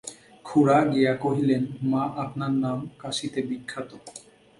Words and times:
খুড়া 0.45 0.77
গিয়া 0.93 1.13
কহিলেন, 1.23 1.63
মা 1.91 2.03
আপনার 2.23 2.53
নাম 2.63 2.77
কাশীতে 3.01 3.39
বিখ্যাত। 3.49 3.89